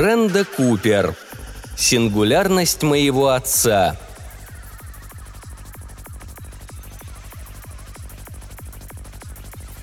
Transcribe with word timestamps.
Бренда 0.00 0.46
Купер. 0.46 1.14
Сингулярность 1.76 2.82
моего 2.82 3.28
отца. 3.28 3.98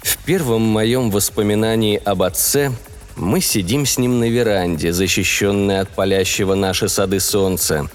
В 0.01 0.17
первом 0.25 0.63
моем 0.63 1.11
воспоминании 1.11 2.01
об 2.03 2.23
отце 2.23 2.71
мы 3.15 3.41
сидим 3.41 3.85
с 3.85 3.99
ним 3.99 4.19
на 4.19 4.27
веранде, 4.27 4.91
защищенной 4.91 5.81
от 5.81 5.89
палящего 5.89 6.55
наши 6.55 6.89
сады 6.89 7.19
солнца. 7.19 7.87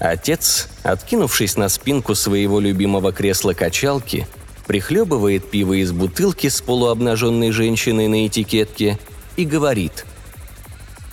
Отец, 0.00 0.66
откинувшись 0.82 1.56
на 1.56 1.68
спинку 1.68 2.16
своего 2.16 2.58
любимого 2.58 3.12
кресла-качалки, 3.12 4.26
прихлебывает 4.66 5.48
пиво 5.52 5.74
из 5.74 5.92
бутылки 5.92 6.48
с 6.48 6.60
полуобнаженной 6.60 7.52
женщиной 7.52 8.08
на 8.08 8.26
этикетке 8.26 8.98
и 9.36 9.44
говорит– 9.44 10.04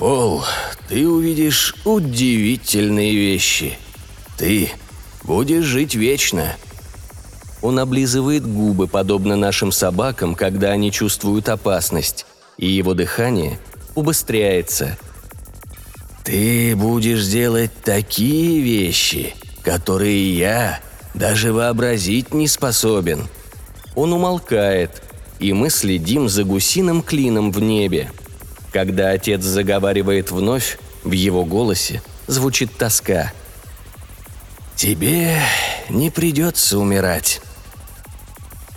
Пол, 0.02 0.44
ты 0.90 1.08
увидишь 1.08 1.76
удивительные 1.86 3.14
вещи. 3.14 3.78
Ты 4.36 4.72
будешь 5.22 5.64
жить 5.64 5.94
вечно. 5.94 6.56
Он 7.62 7.78
облизывает 7.78 8.44
губы, 8.44 8.88
подобно 8.88 9.36
нашим 9.36 9.72
собакам, 9.72 10.34
когда 10.34 10.72
они 10.72 10.92
чувствуют 10.92 11.50
опасность, 11.50 12.26
и 12.58 12.66
его 12.66 12.96
дыхание 12.96 13.60
убыстряется. 13.94 14.98
Ты 16.24 16.76
будешь 16.76 17.28
делать 17.28 17.70
такие 17.84 18.60
вещи, 18.60 19.36
которые 19.62 20.36
я 20.36 20.80
даже 21.14 21.54
вообразить 21.54 22.34
не 22.34 22.48
способен. 22.48 23.28
Он 23.94 24.14
умолкает, 24.14 25.04
и 25.40 25.54
мы 25.54 25.70
следим 25.70 26.28
за 26.28 26.44
гусиным 26.44 27.04
клином 27.04 27.52
в 27.52 27.62
небе– 27.62 28.12
когда 28.72 29.10
отец 29.10 29.42
заговаривает 29.42 30.32
вновь, 30.32 30.80
в 31.04 31.12
его 31.12 31.46
голосе 31.46 32.02
звучит 32.28 32.76
тоска. 32.76 33.32
«Тебе 34.76 35.38
не 35.90 36.10
придется 36.10 36.80
умирать». 36.80 37.42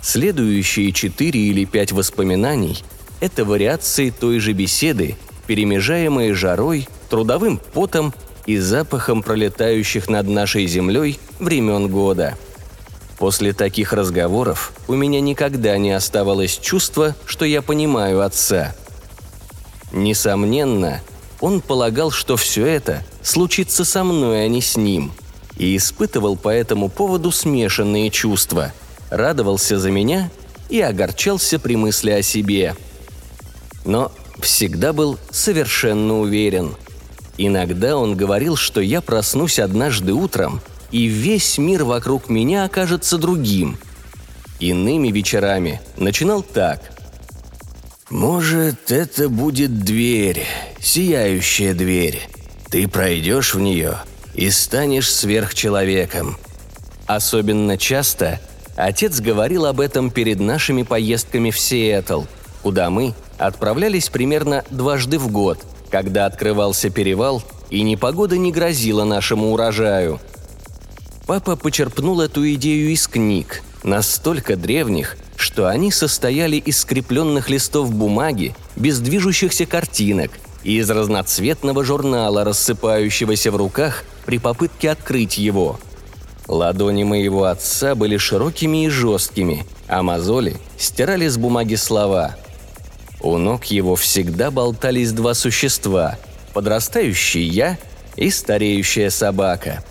Следующие 0.01 0.91
четыре 0.91 1.39
или 1.39 1.65
пять 1.65 1.91
воспоминаний– 1.91 2.83
это 3.21 3.43
вариации 3.43 4.11
той 4.11 4.37
же 4.37 4.53
беседы, 4.53 5.15
перемежаемые 5.47 6.35
жарой, 6.35 6.87
трудовым 7.09 7.59
потом 7.73 8.13
и 8.45 8.57
запахом 8.57 9.23
пролетающих 9.23 10.07
над 10.07 10.27
нашей 10.27 10.67
землей 10.67 11.19
времен 11.39 11.87
года. 11.87 12.37
После 13.17 13.53
таких 13.53 13.93
разговоров 13.93 14.73
у 14.87 14.93
меня 14.93 15.21
никогда 15.21 15.77
не 15.79 15.91
оставалось 15.91 16.59
чувства, 16.59 17.15
что 17.25 17.45
я 17.45 17.63
понимаю 17.63 18.21
отца– 18.21 18.75
Несомненно, 19.95 20.99
он 21.39 21.61
полагал, 21.61 22.11
что 22.11 22.35
все 22.35 22.65
это 22.65 23.01
случится 23.21 23.85
со 23.85 24.03
мной, 24.03 24.43
а 24.43 24.47
не 24.49 24.61
с 24.61 24.75
ним, 24.75 25.13
и 25.57 25.77
испытывал 25.77 26.35
по 26.35 26.49
этому 26.49 26.89
поводу 26.89 27.31
смешанные 27.31 28.11
чувства. 28.11 28.73
Радовался 29.09 29.79
за 29.79 29.91
меня 29.91 30.29
и 30.67 30.81
огорчался 30.81 31.59
при 31.59 31.77
мысли 31.77 32.11
о 32.11 32.21
себе. 32.21 32.75
Но 33.85 34.11
всегда 34.41 34.91
был 34.91 35.17
совершенно 35.31 36.19
уверен. 36.19 36.75
Иногда 37.37 37.95
он 37.95 38.17
говорил, 38.17 38.57
что 38.57 38.81
я 38.81 38.99
проснусь 38.99 39.59
однажды 39.59 40.11
утром, 40.11 40.59
и 40.91 41.05
весь 41.05 41.57
мир 41.57 41.85
вокруг 41.85 42.27
меня 42.27 42.65
окажется 42.65 43.17
другим. 43.17 43.77
Иными 44.59 45.07
вечерами 45.07 45.79
начинал 45.95 46.41
так– 46.43 46.81
«Может, 48.11 48.91
это 48.91 49.29
будет 49.29 49.79
дверь, 49.79 50.45
сияющая 50.79 51.73
дверь. 51.73 52.21
Ты 52.69 52.87
пройдешь 52.87 53.55
в 53.55 53.59
нее 53.59 53.97
и 54.35 54.51
станешь 54.51 55.11
сверхчеловеком». 55.11 56.37
Особенно 57.07 57.79
часто 57.79 58.39
отец 58.75 59.19
говорил 59.19 59.65
об 59.65 59.79
этом 59.79 60.11
перед 60.11 60.39
нашими 60.39 60.83
поездками 60.83 61.49
в 61.49 61.59
Сиэтл, 61.59 62.23
куда 62.61 62.91
мы 62.91 63.15
отправлялись 63.39 64.09
примерно 64.09 64.63
дважды 64.69 65.17
в 65.17 65.31
год, 65.31 65.59
когда 65.89 66.27
открывался 66.27 66.91
перевал 66.91 67.43
и 67.71 67.81
непогода 67.81 68.37
не 68.37 68.51
грозила 68.51 69.03
нашему 69.03 69.51
урожаю. 69.51 70.19
Папа 71.25 71.55
почерпнул 71.55 72.21
эту 72.21 72.47
идею 72.53 72.91
из 72.91 73.07
книг, 73.07 73.63
настолько 73.83 74.55
древних, 74.55 75.17
что 75.35 75.67
они 75.67 75.91
состояли 75.91 76.57
из 76.57 76.79
скрепленных 76.79 77.49
листов 77.49 77.93
бумаги, 77.93 78.55
без 78.75 78.99
движущихся 78.99 79.65
картинок 79.65 80.31
и 80.63 80.77
из 80.77 80.89
разноцветного 80.89 81.83
журнала, 81.83 82.43
рассыпающегося 82.43 83.51
в 83.51 83.55
руках 83.55 84.03
при 84.25 84.39
попытке 84.39 84.89
открыть 84.89 85.37
его. 85.37 85.79
Ладони 86.47 87.03
моего 87.03 87.45
отца 87.45 87.95
были 87.95 88.17
широкими 88.17 88.85
и 88.85 88.89
жесткими, 88.89 89.65
а 89.87 90.03
мозоли 90.03 90.57
стирали 90.77 91.27
с 91.27 91.37
бумаги 91.37 91.75
слова. 91.75 92.35
У 93.21 93.37
ног 93.37 93.65
его 93.65 93.95
всегда 93.95 94.51
болтались 94.51 95.11
два 95.11 95.33
существа– 95.33 96.17
подрастающий 96.53 97.43
я 97.43 97.77
и 98.15 98.29
стареющая 98.29 99.09
собака. 99.09 99.83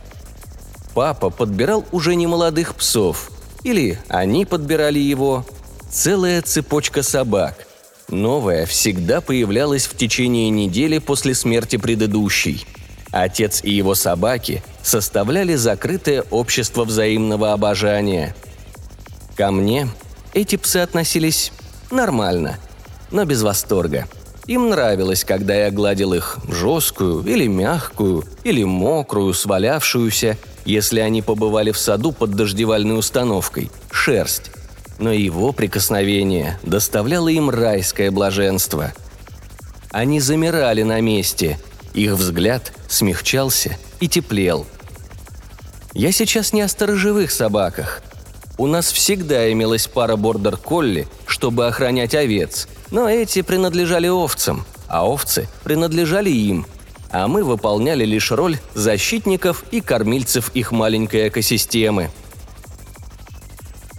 Папа 0.94 1.28
подбирал 1.28 1.84
уже 1.92 2.14
не 2.14 2.26
молодых 2.26 2.74
псов– 2.74 3.30
или 3.64 3.98
они 4.08 4.44
подбирали 4.44 4.98
его. 4.98 5.44
Целая 5.90 6.42
цепочка 6.42 7.02
собак. 7.02 7.66
Новая 8.08 8.66
всегда 8.66 9.20
появлялась 9.20 9.86
в 9.86 9.96
течение 9.96 10.50
недели 10.50 10.98
после 10.98 11.34
смерти 11.34 11.76
предыдущей. 11.76 12.66
Отец 13.10 13.62
и 13.64 13.70
его 13.70 13.94
собаки 13.94 14.62
составляли 14.82 15.54
закрытое 15.54 16.22
общество 16.30 16.84
взаимного 16.84 17.52
обожания. 17.52 18.36
Ко 19.36 19.50
мне 19.50 19.88
эти 20.34 20.56
псы 20.56 20.78
относились 20.78 21.52
нормально, 21.90 22.58
но 23.10 23.24
без 23.24 23.42
восторга. 23.42 24.06
Им 24.46 24.68
нравилось, 24.68 25.24
когда 25.24 25.54
я 25.54 25.70
гладил 25.70 26.12
их 26.12 26.38
жесткую 26.48 27.24
или 27.24 27.46
мягкую, 27.46 28.24
или 28.42 28.62
мокрую, 28.62 29.32
свалявшуюся– 29.32 30.36
если 30.64 31.00
они 31.00 31.22
побывали 31.22 31.70
в 31.70 31.78
саду 31.78 32.12
под 32.12 32.32
дождевальной 32.32 32.98
установкой– 32.98 33.70
шерсть. 33.90 34.50
Но 34.98 35.12
его 35.12 35.52
прикосновение 35.52 36.58
доставляло 36.62 37.28
им 37.28 37.50
райское 37.50 38.10
блаженство. 38.10 38.92
Они 39.90 40.20
замирали 40.20 40.82
на 40.82 41.00
месте, 41.00 41.58
их 41.92 42.12
взгляд 42.12 42.72
смягчался 42.88 43.76
и 44.00 44.08
теплел. 44.08 44.66
Я 45.92 46.10
сейчас 46.12 46.52
не 46.52 46.62
о 46.62 46.68
сторожевых 46.68 47.30
собаках. 47.30 48.02
У 48.56 48.66
нас 48.66 48.90
всегда 48.90 49.52
имелась 49.52 49.86
пара 49.86 50.16
бордер-колли, 50.16 51.08
чтобы 51.26 51.66
охранять 51.66 52.14
овец, 52.14 52.68
но 52.90 53.08
эти 53.08 53.42
принадлежали 53.42 54.08
овцам, 54.08 54.64
а 54.88 55.08
овцы 55.08 55.48
принадлежали 55.64 56.30
им– 56.30 56.66
а 57.14 57.28
мы 57.28 57.44
выполняли 57.44 58.04
лишь 58.04 58.32
роль 58.32 58.58
защитников 58.74 59.64
и 59.70 59.80
кормильцев 59.80 60.50
их 60.52 60.72
маленькой 60.72 61.28
экосистемы. 61.28 62.10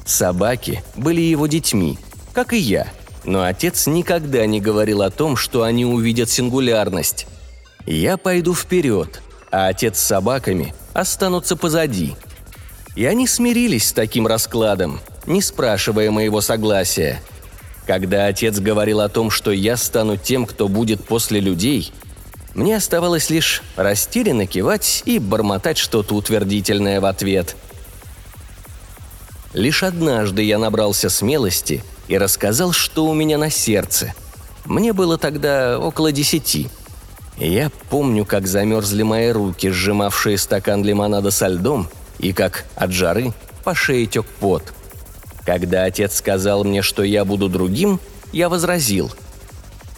Собаки 0.05 0.83
были 0.97 1.21
его 1.21 1.47
детьми, 1.47 1.97
как 2.33 2.51
и 2.51 2.57
я, 2.57 2.89
но 3.23 3.45
отец 3.45 3.87
никогда 3.87 4.45
не 4.45 4.59
говорил 4.59 5.01
о 5.01 5.11
том, 5.11 5.37
что 5.37 5.63
они 5.63 5.85
увидят 5.85 6.29
сингулярность. 6.29 7.25
Я 7.85 8.17
пойду 8.17 8.53
вперед, 8.53 9.21
а 9.49 9.67
отец 9.67 9.97
с 9.97 10.05
собаками 10.05 10.75
останутся 10.91 11.55
позади. 11.55 12.15
И 12.97 13.05
они 13.05 13.27
смирились 13.27 13.87
с 13.87 13.93
таким 13.93 14.27
раскладом, 14.27 14.99
не 15.25 15.41
спрашивая 15.41 16.11
моего 16.11 16.41
согласия. 16.41 17.21
Когда 17.87 18.27
отец 18.27 18.59
говорил 18.59 18.99
о 18.99 19.07
том, 19.07 19.29
что 19.29 19.51
я 19.51 19.77
стану 19.77 20.17
тем, 20.17 20.45
кто 20.45 20.67
будет 20.67 21.05
после 21.05 21.39
людей– 21.39 21.93
мне 22.55 22.77
оставалось 22.77 23.29
лишь 23.29 23.61
растерянно 23.75 24.47
кивать 24.47 25.03
и 25.05 25.19
бормотать 25.19 25.77
что-то 25.77 26.15
утвердительное 26.15 27.01
в 27.01 27.05
ответ. 27.05 27.55
Лишь 29.53 29.83
однажды 29.83 30.41
я 30.41 30.57
набрался 30.57 31.09
смелости 31.09 31.83
и 32.07 32.17
рассказал, 32.17 32.71
что 32.71 33.05
у 33.05 33.13
меня 33.13 33.37
на 33.37 33.49
сердце. 33.49 34.13
Мне 34.63 34.93
было 34.93 35.17
тогда 35.17 35.77
около 35.79 36.11
десяти. 36.13 36.69
Я 37.37 37.69
помню, 37.89 38.25
как 38.25 38.47
замерзли 38.47 39.03
мои 39.03 39.29
руки, 39.29 39.69
сжимавшие 39.69 40.37
стакан 40.37 40.83
лимонада 40.83 41.31
со 41.31 41.47
льдом, 41.47 41.89
и 42.19 42.31
как 42.31 42.65
от 42.75 42.91
жары 42.91 43.33
по 43.65 43.75
шее 43.75 44.05
тек 44.05 44.25
пот. 44.39 44.73
Когда 45.45 45.83
отец 45.83 46.15
сказал 46.15 46.63
мне, 46.63 46.81
что 46.81 47.03
я 47.03 47.25
буду 47.25 47.49
другим, 47.49 47.99
я 48.31 48.47
возразил. 48.47 49.11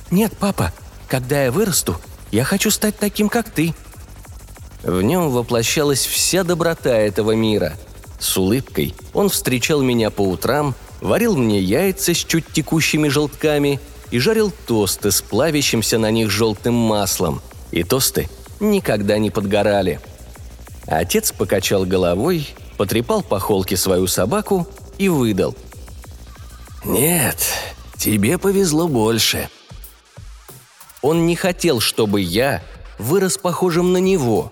«Нет, 0.09 0.33
папа, 0.39 0.73
когда 1.07 1.43
я 1.43 1.51
вырасту, 1.51 1.99
я 2.31 2.43
хочу 2.43 2.71
стать 2.71 2.97
таким, 2.97 3.29
как 3.29 3.49
ты». 3.49 3.73
В 4.83 5.01
нем 5.01 5.29
воплощалась 5.29 6.05
вся 6.05 6.43
доброта 6.43 6.95
этого 6.95 7.31
мира. 7.31 7.73
С 8.19 8.37
улыбкой 8.37 8.95
он 9.13 9.29
встречал 9.29 9.81
меня 9.81 10.09
по 10.09 10.21
утрам, 10.21 10.75
варил 11.01 11.35
мне 11.35 11.59
яйца 11.59 12.13
с 12.13 12.17
чуть 12.17 12.51
текущими 12.51 13.07
желтками 13.09 13.79
и 14.11 14.19
жарил 14.19 14.51
тосты 14.65 15.11
с 15.11 15.21
плавящимся 15.21 15.97
на 15.97 16.11
них 16.11 16.29
желтым 16.29 16.73
маслом, 16.73 17.41
и 17.71 17.83
тосты 17.83 18.29
никогда 18.59 19.17
не 19.17 19.29
подгорали. 19.29 19.99
Отец 20.85 21.31
покачал 21.31 21.85
головой, 21.85 22.47
потрепал 22.77 23.21
по 23.21 23.39
холке 23.39 23.75
свою 23.75 24.07
собаку 24.07 24.67
и 24.97 25.09
выдал. 25.09 25.55
«Нет, 26.85 27.37
тебе 27.97 28.37
повезло 28.37 28.87
больше». 28.87 29.49
Он 31.01 31.25
не 31.25 31.35
хотел, 31.35 31.79
чтобы 31.79 32.21
я 32.21 32.61
вырос 32.97 33.37
похожим 33.37 33.93
на 33.93 33.97
него. 33.97 34.51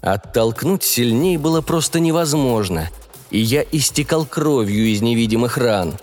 Оттолкнуть 0.00 0.84
сильнее 0.84 1.38
было 1.38 1.60
просто 1.60 1.98
невозможно, 2.00 2.90
и 3.30 3.38
я 3.38 3.64
истекал 3.72 4.24
кровью 4.26 4.86
из 4.86 5.00
невидимых 5.00 5.56
ран. 5.56 5.94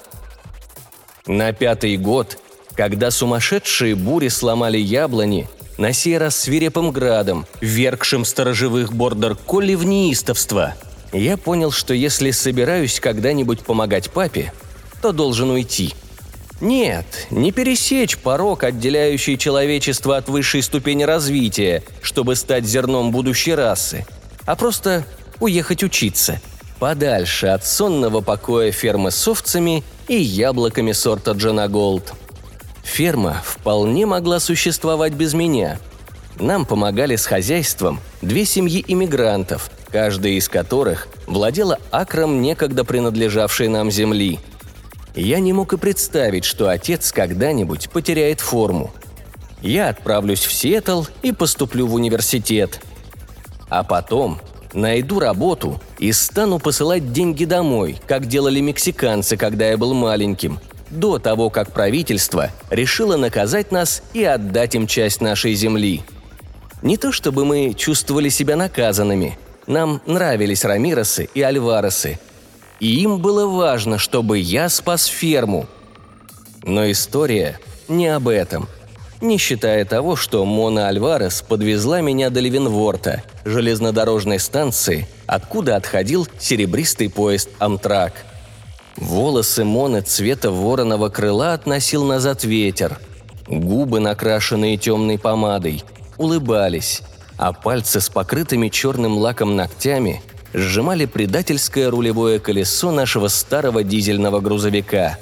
На 1.27 1.53
пятый 1.53 1.97
год, 1.97 2.37
когда 2.75 3.09
сумасшедшие 3.09 3.95
бури 3.95 4.27
сломали 4.27 4.77
яблони, 4.77 5.47
на 5.77 5.91
сей 5.93 6.17
раз 6.17 6.37
свирепым 6.37 6.91
градом, 6.91 7.45
вергшим 7.61 8.25
сторожевых 8.25 8.93
бордер-колли 8.93 9.75
в 9.75 9.85
неистовство, 9.85 10.75
я 11.11 11.37
понял, 11.37 11.71
что 11.71 11.93
если 11.93 12.31
собираюсь 12.31 12.99
когда-нибудь 12.99 13.61
помогать 13.61 14.09
папе, 14.09 14.51
то 15.01 15.11
должен 15.11 15.51
уйти– 15.51 15.93
нет, 16.61 17.27
не 17.31 17.51
пересечь 17.51 18.17
порог, 18.17 18.63
отделяющий 18.63 19.37
человечество 19.37 20.15
от 20.15 20.29
высшей 20.29 20.61
ступени 20.61 21.03
развития, 21.03 21.83
чтобы 22.01 22.35
стать 22.35 22.65
зерном 22.65 23.11
будущей 23.11 23.53
расы, 23.53 24.05
а 24.45 24.55
просто 24.55 25.05
уехать 25.41 25.83
учиться. 25.83 26.39
Подальше 26.79 27.47
от 27.47 27.65
сонного 27.65 28.21
покоя 28.21 28.71
фермы 28.71 29.11
с 29.11 29.27
овцами 29.27 29.83
и 30.07 30.15
яблоками 30.15 30.93
сорта 30.93 31.31
Джона 31.31 31.67
Голд. 31.67 32.13
Ферма 32.83 33.41
вполне 33.43 34.05
могла 34.05 34.39
существовать 34.39 35.13
без 35.13 35.33
меня. 35.33 35.79
Нам 36.39 36.65
помогали 36.65 37.15
с 37.15 37.25
хозяйством 37.25 37.99
две 38.21 38.45
семьи 38.45 38.83
иммигрантов, 38.87 39.69
каждая 39.91 40.33
из 40.33 40.47
которых 40.47 41.07
владела 41.27 41.79
акром 41.91 42.41
некогда 42.41 42.85
принадлежавшей 42.85 43.67
нам 43.67 43.91
земли– 43.91 44.39
я 45.21 45.39
не 45.39 45.53
мог 45.53 45.73
и 45.73 45.77
представить, 45.77 46.45
что 46.45 46.69
отец 46.69 47.11
когда-нибудь 47.11 47.89
потеряет 47.89 48.41
форму. 48.41 48.91
Я 49.61 49.89
отправлюсь 49.89 50.43
в 50.43 50.51
Сиэтл 50.51 51.03
и 51.21 51.31
поступлю 51.31 51.87
в 51.87 51.93
университет. 51.93 52.81
А 53.69 53.83
потом 53.83 54.41
найду 54.73 55.19
работу 55.19 55.81
и 55.97 56.11
стану 56.11 56.59
посылать 56.59 57.13
деньги 57.13 57.45
домой, 57.45 57.97
как 58.07 58.27
делали 58.27 58.59
мексиканцы, 58.59 59.37
когда 59.37 59.69
я 59.69 59.77
был 59.77 59.93
маленьким, 59.93 60.59
до 60.89 61.17
того, 61.17 61.49
как 61.49 61.71
правительство 61.71 62.51
решило 62.69 63.15
наказать 63.15 63.71
нас 63.71 64.03
и 64.13 64.23
отдать 64.23 64.75
им 64.75 64.85
часть 64.85 65.21
нашей 65.21 65.55
земли. 65.55 66.03
Не 66.81 66.97
то 66.97 67.11
чтобы 67.11 67.45
мы 67.45 67.73
чувствовали 67.73 68.29
себя 68.29 68.55
наказанными. 68.55 69.39
Нам 69.65 70.01
нравились 70.05 70.65
Рамиросы 70.65 71.29
и 71.33 71.41
Альваресы– 71.41 72.19
и 72.85 73.01
им 73.01 73.17
было 73.17 73.47
важно, 73.47 73.97
чтобы 73.97 74.37
я 74.37 74.69
спас 74.69 75.05
ферму. 75.05 75.65
Но 76.61 76.91
история 76.91 77.59
не 77.87 78.07
об 78.09 78.27
этом. 78.27 78.67
Не 79.21 79.39
считая 79.39 79.85
того, 79.85 80.15
что 80.15 80.45
Мона 80.45 80.87
Альварес 80.87 81.41
подвезла 81.41 82.01
меня 82.01 82.29
до 82.29 82.41
Левенворта, 82.41 83.23
железнодорожной 83.43 84.37
станции, 84.37 85.07
откуда 85.25 85.77
отходил 85.77 86.27
серебристый 86.37 87.09
поезд 87.09 87.49
«Амтрак». 87.57 88.13
Волосы 88.97 89.63
Моны 89.63 90.01
цвета 90.01 90.51
вороного 90.51 91.09
крыла 91.09 91.53
относил 91.53 92.03
назад 92.03 92.43
ветер. 92.43 92.99
Губы, 93.47 93.99
накрашенные 93.99 94.77
темной 94.77 95.17
помадой, 95.17 95.83
улыбались, 96.17 97.01
а 97.37 97.51
пальцы 97.51 97.99
с 97.99 98.09
покрытыми 98.09 98.69
черным 98.69 99.17
лаком 99.17 99.55
ногтями– 99.55 100.21
сжимали 100.55 101.05
предательское 101.05 101.89
рулевое 101.91 102.39
колесо 102.39 102.91
нашего 102.91 103.27
старого 103.27 103.83
дизельного 103.83 104.39
грузовика. 104.39 105.17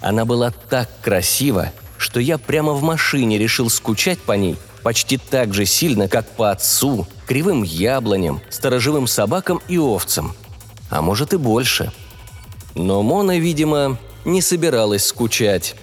Она 0.00 0.24
была 0.24 0.52
так 0.52 0.88
красива, 1.02 1.72
что 1.98 2.20
я 2.20 2.38
прямо 2.38 2.72
в 2.72 2.82
машине 2.82 3.36
решил 3.36 3.68
скучать 3.68 4.20
по 4.20 4.32
ней 4.32 4.56
почти 4.82 5.18
так 5.18 5.52
же 5.52 5.66
сильно, 5.66 6.08
как 6.08 6.26
по 6.26 6.50
отцу, 6.50 7.06
кривым 7.26 7.62
яблоням, 7.64 8.40
сторожевым 8.48 9.06
собакам 9.06 9.60
и 9.68 9.76
овцам. 9.76 10.34
А 10.88 11.02
может 11.02 11.34
и 11.34 11.36
больше. 11.36 11.92
Но 12.74 13.02
Мона, 13.02 13.38
видимо, 13.38 13.98
не 14.24 14.40
собиралась 14.40 15.04
скучать. 15.04 15.76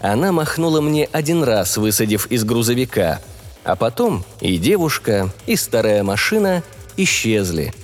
Она 0.00 0.32
махнула 0.32 0.80
мне 0.80 1.08
один 1.12 1.44
раз, 1.44 1.76
высадив 1.76 2.26
из 2.26 2.42
грузовика, 2.42 3.20
а 3.62 3.76
потом 3.76 4.24
и 4.40 4.58
девушка, 4.58 5.30
и 5.46 5.54
старая 5.54 6.02
машина 6.02 6.64
исчезли– 6.96 7.72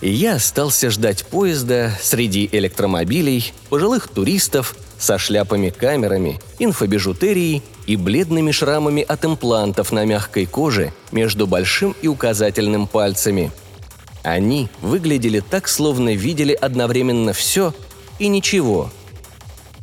и 0.00 0.10
я 0.10 0.36
остался 0.36 0.90
ждать 0.90 1.24
поезда 1.26 1.92
среди 2.00 2.48
электромобилей, 2.50 3.52
пожилых 3.68 4.08
туристов 4.08 4.74
со 4.98 5.18
шляпами-камерами, 5.18 6.40
инфобижутерией 6.58 7.62
и 7.86 7.96
бледными 7.96 8.50
шрамами 8.50 9.02
от 9.02 9.24
имплантов 9.24 9.92
на 9.92 10.04
мягкой 10.04 10.46
коже 10.46 10.92
между 11.12 11.46
большим 11.46 11.94
и 12.02 12.08
указательным 12.08 12.86
пальцами. 12.86 13.50
Они 14.22 14.68
выглядели 14.82 15.40
так, 15.40 15.68
словно 15.68 16.14
видели 16.14 16.52
одновременно 16.52 17.32
все 17.32 17.74
и 18.18 18.28
ничего. 18.28 18.90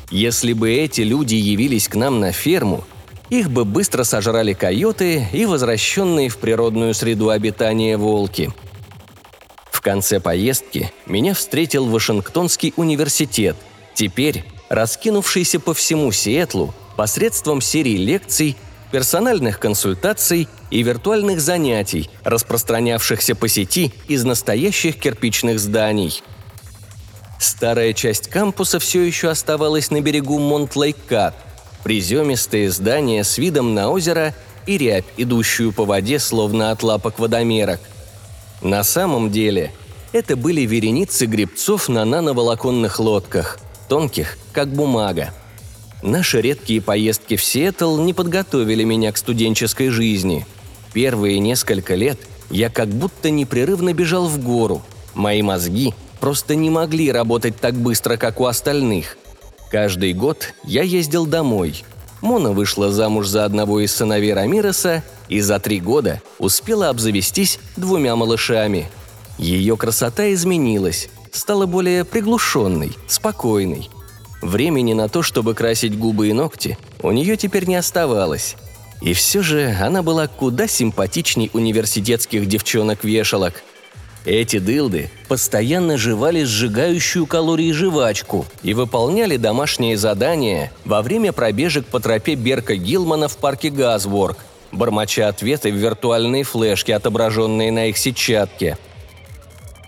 Если 0.09 0.53
бы 0.53 0.71
эти 0.71 1.01
люди 1.01 1.35
явились 1.35 1.87
к 1.87 1.95
нам 1.95 2.19
на 2.19 2.31
ферму, 2.31 2.85
их 3.29 3.49
бы 3.49 3.65
быстро 3.65 4.03
сожрали 4.03 4.53
койоты 4.53 5.27
и 5.33 5.45
возвращенные 5.45 6.29
в 6.29 6.37
природную 6.37 6.93
среду 6.93 7.29
обитания 7.29 7.97
волки– 7.97 8.51
конце 9.81 10.19
поездки 10.19 10.91
меня 11.05 11.33
встретил 11.33 11.85
Вашингтонский 11.85 12.73
университет, 12.77 13.55
теперь 13.93 14.45
раскинувшийся 14.69 15.59
по 15.59 15.73
всему 15.73 16.11
Сиэтлу 16.11 16.73
посредством 16.95 17.61
серии 17.61 17.97
лекций, 17.97 18.55
персональных 18.91 19.59
консультаций 19.59 20.47
и 20.71 20.83
виртуальных 20.83 21.41
занятий, 21.41 22.09
распространявшихся 22.23 23.35
по 23.35 23.47
сети 23.47 23.93
из 24.07 24.23
настоящих 24.23 24.97
кирпичных 24.97 25.59
зданий. 25.59 26.23
Старая 27.39 27.93
часть 27.93 28.29
кампуса 28.29 28.79
все 28.79 29.01
еще 29.03 29.29
оставалась 29.29 29.91
на 29.91 30.01
берегу 30.01 30.39
Монтлейк-Кат, 30.39 31.35
приземистые 31.83 32.71
здания 32.71 33.23
с 33.23 33.37
видом 33.37 33.73
на 33.73 33.89
озеро 33.89 34.33
и 34.65 34.77
рябь, 34.77 35.05
идущую 35.17 35.71
по 35.71 35.85
воде, 35.85 36.19
словно 36.19 36.71
от 36.71 36.83
лапок 36.83 37.19
водомерок– 37.19 37.79
на 38.61 38.83
самом 38.83 39.31
деле, 39.31 39.71
это 40.13 40.35
были 40.35 40.61
вереницы 40.61 41.25
гребцов 41.25 41.89
на 41.89 42.05
нановолоконных 42.05 42.99
лодках, 42.99 43.59
тонких, 43.87 44.37
как 44.51 44.69
бумага. 44.69 45.33
Наши 46.01 46.41
редкие 46.41 46.81
поездки 46.81 47.35
в 47.35 47.43
Сиэтл 47.43 47.99
не 48.01 48.13
подготовили 48.13 48.83
меня 48.83 49.11
к 49.11 49.17
студенческой 49.17 49.89
жизни. 49.89 50.45
Первые 50.93 51.39
несколько 51.39 51.95
лет 51.95 52.19
я 52.49 52.69
как 52.69 52.87
будто 52.89 53.29
непрерывно 53.29 53.93
бежал 53.93 54.27
в 54.27 54.39
гору. 54.39 54.81
Мои 55.13 55.41
мозги 55.41 55.93
просто 56.19 56.55
не 56.55 56.69
могли 56.69 57.11
работать 57.11 57.59
так 57.59 57.75
быстро, 57.75 58.17
как 58.17 58.39
у 58.39 58.45
остальных. 58.45 59.17
Каждый 59.71 60.13
год 60.13 60.53
я 60.63 60.83
ездил 60.83 61.25
домой. 61.25 61.83
Мона 62.21 62.51
вышла 62.51 62.91
замуж 62.91 63.27
за 63.27 63.45
одного 63.45 63.79
из 63.79 63.93
сыновей 63.93 64.33
Рамиреса 64.33 65.03
и 65.29 65.39
за 65.39 65.59
три 65.59 65.79
года 65.79 66.21
успела 66.39 66.89
обзавестись 66.89 67.59
двумя 67.75 68.15
малышами. 68.15 68.89
Ее 69.37 69.77
красота 69.77 70.33
изменилась, 70.33 71.09
стала 71.31 71.65
более 71.65 72.05
приглушенной, 72.05 72.93
спокойной. 73.07 73.89
Времени 74.41 74.93
на 74.93 75.09
то, 75.09 75.21
чтобы 75.23 75.53
красить 75.53 75.97
губы 75.97 76.29
и 76.29 76.33
ногти, 76.33 76.77
у 77.01 77.11
нее 77.11 77.37
теперь 77.37 77.65
не 77.65 77.75
оставалось. 77.75 78.55
И 79.01 79.13
все 79.13 79.43
же 79.43 79.75
она 79.79 80.01
была 80.01 80.27
куда 80.27 80.67
симпатичней 80.67 81.51
университетских 81.53 82.47
девчонок-вешалок. 82.47 83.63
Эти 84.27 84.59
дылды 84.59 85.09
постоянно 85.29 85.97
жевали 85.97 86.43
сжигающую 86.43 87.25
калории 87.25 87.71
жвачку 87.71 88.45
и 88.61 88.73
выполняли 88.73 89.37
домашние 89.37 89.95
задания 89.95 90.69
во 90.83 91.01
время 91.01 91.31
пробежек 91.31 91.85
по 91.85 92.01
тропе 92.01 92.35
Берка 92.35 92.75
Гилмана 92.75 93.29
в 93.29 93.37
парке 93.37 93.69
Газворк– 93.69 94.37
бормоча 94.73 95.29
ответы 95.29 95.71
в 95.71 95.75
виртуальные 95.75 96.43
флешки, 96.43 96.91
отображенные 96.91 97.71
на 97.71 97.85
их 97.87 97.97
сетчатке. 97.97 98.77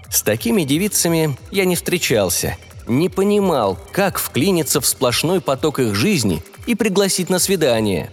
С 0.09 0.21
такими 0.21 0.63
девицами 0.63 1.37
я 1.51 1.65
не 1.65 1.75
встречался, 1.75 2.55
не 2.87 3.09
понимал, 3.09 3.77
как 3.91 4.19
вклиниться 4.19 4.79
в 4.79 4.85
сплошной 4.85 5.41
поток 5.41 5.79
их 5.79 5.95
жизни 5.95 6.41
и 6.65 6.75
пригласить 6.75 7.29
на 7.29 7.39
свидание. 7.39 8.09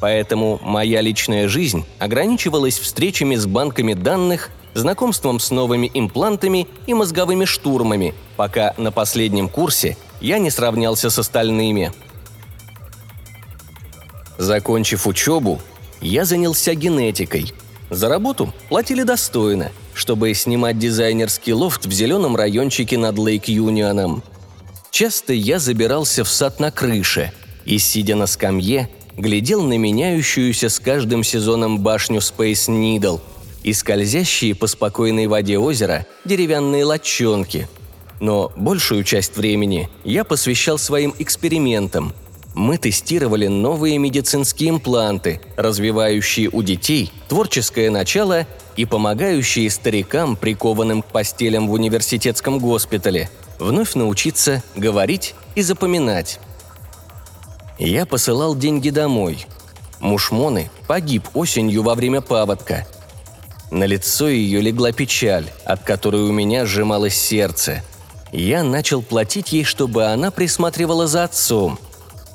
Поэтому 0.00 0.58
моя 0.60 1.00
личная 1.00 1.46
жизнь 1.46 1.84
ограничивалась 2.00 2.80
встречами 2.80 3.36
с 3.36 3.46
банками 3.46 3.94
данных, 3.94 4.50
знакомством 4.74 5.40
с 5.40 5.50
новыми 5.50 5.90
имплантами 5.92 6.66
и 6.86 6.94
мозговыми 6.94 7.44
штурмами, 7.44 8.14
пока 8.36 8.74
на 8.76 8.92
последнем 8.92 9.48
курсе 9.48 9.96
я 10.20 10.38
не 10.38 10.50
сравнялся 10.50 11.10
с 11.10 11.18
остальными. 11.18 11.92
Закончив 14.38 15.06
учебу, 15.06 15.60
я 16.00 16.24
занялся 16.24 16.74
генетикой. 16.74 17.52
За 17.90 18.08
работу 18.08 18.52
платили 18.68 19.02
достойно, 19.02 19.72
чтобы 19.94 20.32
снимать 20.34 20.78
дизайнерский 20.78 21.52
лофт 21.52 21.86
в 21.86 21.92
зеленом 21.92 22.36
райончике 22.36 22.98
над 22.98 23.16
Лейк-Юнионом. 23.18 24.22
Часто 24.90 25.32
я 25.32 25.58
забирался 25.58 26.24
в 26.24 26.28
сад 26.28 26.60
на 26.60 26.70
крыше 26.70 27.32
и, 27.64 27.78
сидя 27.78 28.14
на 28.14 28.26
скамье, 28.26 28.88
глядел 29.16 29.62
на 29.62 29.76
меняющуюся 29.76 30.68
с 30.68 30.78
каждым 30.78 31.24
сезоном 31.24 31.80
башню 31.80 32.18
Space 32.20 32.68
Needle 32.68 33.20
и 33.62 33.72
скользящие 33.72 34.54
по 34.54 34.66
спокойной 34.66 35.26
воде 35.26 35.58
озера 35.58 36.06
деревянные 36.24 36.84
лодчонки. 36.84 37.68
Но 38.20 38.52
большую 38.56 39.04
часть 39.04 39.36
времени 39.36 39.88
я 40.04 40.24
посвящал 40.24 40.78
своим 40.78 41.14
экспериментам. 41.18 42.12
Мы 42.54 42.76
тестировали 42.76 43.46
новые 43.46 43.98
медицинские 43.98 44.70
импланты, 44.70 45.40
развивающие 45.56 46.48
у 46.50 46.62
детей 46.62 47.12
творческое 47.28 47.90
начало 47.90 48.46
и 48.76 48.84
помогающие 48.84 49.70
старикам, 49.70 50.34
прикованным 50.34 51.02
к 51.02 51.06
постелям 51.06 51.68
в 51.68 51.72
университетском 51.72 52.58
госпитале, 52.58 53.30
вновь 53.58 53.94
научиться 53.94 54.62
говорить 54.74 55.34
и 55.54 55.62
запоминать. 55.62 56.40
Я 57.78 58.06
посылал 58.06 58.56
деньги 58.56 58.90
домой. 58.90 59.46
Муж 60.00 60.32
Моны 60.32 60.70
погиб 60.88 61.28
осенью 61.34 61.82
во 61.82 61.94
время 61.94 62.20
паводка. 62.20 62.86
На 63.70 63.84
лицо 63.84 64.28
ее 64.28 64.60
легла 64.60 64.92
печаль, 64.92 65.46
от 65.64 65.82
которой 65.82 66.22
у 66.22 66.32
меня 66.32 66.64
сжималось 66.66 67.16
сердце. 67.16 67.82
Я 68.32 68.62
начал 68.62 69.02
платить 69.02 69.52
ей, 69.52 69.64
чтобы 69.64 70.06
она 70.06 70.30
присматривала 70.30 71.06
за 71.06 71.24
отцом. 71.24 71.78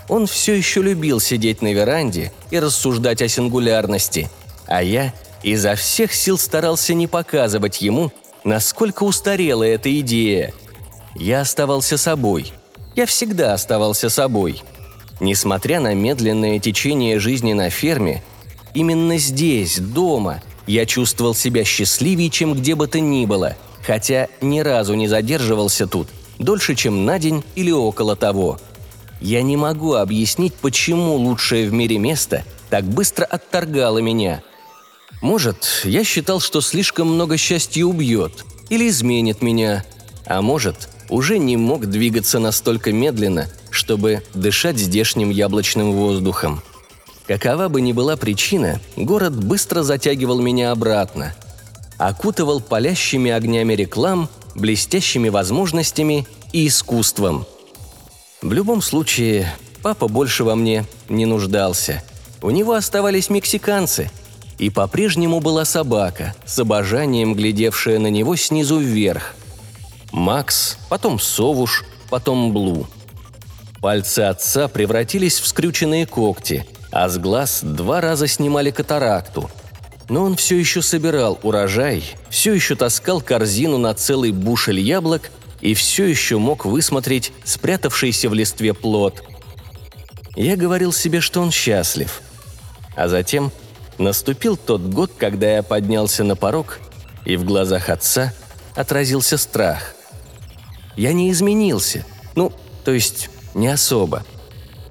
Он 0.09 0.27
все 0.27 0.53
еще 0.53 0.81
любил 0.81 1.19
сидеть 1.19 1.61
на 1.61 1.73
веранде 1.73 2.31
и 2.51 2.59
рассуждать 2.59 3.21
о 3.21 3.27
сингулярности, 3.27 4.29
а 4.67 4.83
я 4.83 5.13
изо 5.43 5.75
всех 5.75 6.13
сил 6.13 6.37
старался 6.37 6.93
не 6.93 7.07
показывать 7.07 7.81
ему, 7.81 8.11
насколько 8.43 9.03
устарела 9.03 9.63
эта 9.63 9.99
идея. 9.99 10.53
Я 11.15 11.41
оставался 11.41 11.97
собой. 11.97 12.51
Я 12.95 13.05
всегда 13.05 13.53
оставался 13.53 14.09
собой– 14.09 14.61
Несмотря 15.23 15.79
на 15.79 15.93
медленное 15.93 16.59
течение 16.59 17.17
жизни 17.17 17.53
на 17.53 17.69
ферме, 17.69 18.21
именно 18.73 19.17
здесь, 19.17 19.79
дома, 19.79 20.41
я 20.67 20.85
чувствовал 20.85 21.35
себя 21.35 21.63
счастливее, 21.63 22.29
чем 22.29 22.53
где 22.53 22.75
бы 22.75 22.87
то 22.87 22.99
ни 22.99 23.25
было, 23.25 23.55
хотя 23.85 24.27
ни 24.41 24.59
разу 24.59 24.95
не 24.95 25.07
задерживался 25.07 25.87
тут, 25.87 26.07
дольше, 26.39 26.75
чем 26.75 27.05
на 27.05 27.19
день 27.19 27.43
или 27.55 27.71
около 27.71 28.15
того. 28.15 28.59
Я 29.21 29.41
не 29.41 29.55
могу 29.55 29.93
объяснить, 29.93 30.53
почему 30.53 31.15
лучшее 31.15 31.69
в 31.69 31.73
мире 31.73 31.97
место 31.97 32.43
так 32.69 32.83
быстро 32.85 33.25
отторгало 33.25 33.99
меня. 33.99 34.41
Может, 35.21 35.81
я 35.85 36.03
считал, 36.03 36.41
что 36.41 36.59
слишком 36.59 37.07
много 37.07 37.37
счастья 37.37 37.85
убьет 37.85 38.43
или 38.69 38.89
изменит 38.89 39.41
меня, 39.41 39.85
а 40.25 40.41
может, 40.41 40.89
уже 41.09 41.37
не 41.37 41.55
мог 41.55 41.85
двигаться 41.85 42.39
настолько 42.39 42.91
медленно, 42.91 43.47
чтобы 43.69 44.23
дышать 44.33 44.77
здешним 44.77 45.29
яблочным 45.29 45.93
воздухом. 45.93 46.61
Какова 47.27 47.69
бы 47.69 47.81
ни 47.81 47.93
была 47.93 48.17
причина, 48.17 48.81
город 48.95 49.35
быстро 49.35 49.83
затягивал 49.83 50.41
меня 50.41 50.71
обратно. 50.71 51.33
Окутывал 51.97 52.59
палящими 52.59 53.31
огнями 53.31 53.73
реклам, 53.73 54.29
блестящими 54.55 55.29
возможностями 55.29 56.27
и 56.51 56.67
искусством. 56.67 57.45
В 58.41 58.51
любом 58.51 58.81
случае, 58.81 59.53
папа 59.81 60.07
больше 60.07 60.43
во 60.43 60.55
мне 60.55 60.85
не 61.07 61.25
нуждался. 61.25 62.03
У 62.41 62.49
него 62.49 62.73
оставались 62.73 63.29
мексиканцы. 63.29 64.11
И 64.59 64.69
по-прежнему 64.69 65.39
была 65.39 65.65
собака, 65.65 66.35
с 66.45 66.59
обожанием 66.59 67.33
глядевшая 67.33 67.99
на 67.99 68.07
него 68.07 68.35
снизу 68.35 68.77
вверх– 68.77 69.35
Макс, 70.13 70.77
потом 70.89 71.19
Совуш, 71.19 71.83
потом 72.11 72.53
Блу. 72.53 72.85
Пальцы 73.81 74.19
отца 74.19 74.67
превратились 74.67 75.39
в 75.39 75.47
скрюченные 75.47 76.05
когти, 76.05 76.65
а 76.93 77.09
с 77.09 77.17
глаз 77.17 77.61
два 77.63 77.99
раза 77.99 78.27
снимали 78.27 78.71
катаракту. 78.71 79.49
Но 80.07 80.23
он 80.23 80.35
все 80.35 80.57
еще 80.57 80.81
собирал 80.81 81.39
урожай, 81.43 82.03
все 82.29 82.53
еще 82.53 82.75
таскал 82.75 83.19
корзину 83.19 83.77
на 83.77 83.93
целый 83.93 84.31
бушель 84.31 84.79
яблок 84.79 85.31
и 85.59 85.73
все 85.73 86.05
еще 86.05 86.37
мог 86.37 86.65
высмотреть 86.65 87.33
спрятавшийся 87.43 88.29
в 88.29 88.33
листве 88.33 88.73
плод. 88.73 89.23
Я 90.35 90.55
говорил 90.55 90.93
себе, 90.93 91.19
что 91.19 91.41
он 91.41 91.51
счастлив. 91.51 92.21
А 92.95 93.07
затем 93.07 93.51
наступил 93.97 94.55
тот 94.55 94.81
год, 94.81 95.11
когда 95.17 95.55
я 95.55 95.63
поднялся 95.63 96.23
на 96.23 96.35
порог, 96.35 96.79
и 97.25 97.35
в 97.35 97.43
глазах 97.43 97.89
отца 97.89 98.33
отразился 98.75 99.37
страх– 99.37 99.95
я 100.95 101.13
не 101.13 101.31
изменился. 101.31 102.05
Ну, 102.35 102.51
то 102.83 102.91
есть 102.91 103.29
не 103.53 103.67
особо. 103.67 104.23